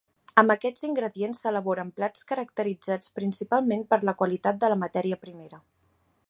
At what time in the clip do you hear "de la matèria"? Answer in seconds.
4.65-5.21